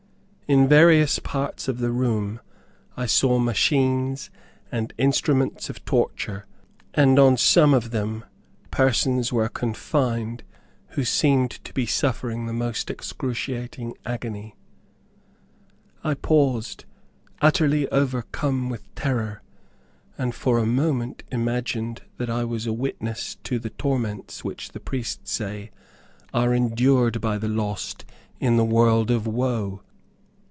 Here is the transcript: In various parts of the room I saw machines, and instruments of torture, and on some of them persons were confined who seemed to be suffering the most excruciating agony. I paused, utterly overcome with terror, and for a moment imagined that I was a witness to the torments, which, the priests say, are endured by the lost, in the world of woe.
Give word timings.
In 0.47 0.67
various 0.67 1.17
parts 1.17 1.69
of 1.69 1.77
the 1.79 1.91
room 1.91 2.41
I 2.97 3.05
saw 3.05 3.39
machines, 3.39 4.29
and 4.69 4.93
instruments 4.97 5.69
of 5.69 5.85
torture, 5.85 6.45
and 6.93 7.17
on 7.17 7.37
some 7.37 7.73
of 7.73 7.91
them 7.91 8.25
persons 8.69 9.31
were 9.31 9.47
confined 9.47 10.43
who 10.89 11.05
seemed 11.05 11.51
to 11.51 11.71
be 11.71 11.85
suffering 11.85 12.47
the 12.47 12.51
most 12.53 12.89
excruciating 12.89 13.93
agony. 14.05 14.57
I 16.03 16.15
paused, 16.15 16.83
utterly 17.41 17.87
overcome 17.87 18.69
with 18.69 18.93
terror, 18.93 19.43
and 20.17 20.35
for 20.35 20.57
a 20.57 20.65
moment 20.65 21.23
imagined 21.31 22.01
that 22.17 22.29
I 22.29 22.43
was 22.43 22.67
a 22.67 22.73
witness 22.73 23.35
to 23.45 23.57
the 23.57 23.69
torments, 23.69 24.43
which, 24.43 24.73
the 24.73 24.81
priests 24.81 25.31
say, 25.31 25.71
are 26.33 26.53
endured 26.53 27.21
by 27.21 27.37
the 27.37 27.47
lost, 27.47 28.03
in 28.41 28.57
the 28.57 28.65
world 28.65 29.09
of 29.09 29.25
woe. 29.25 29.83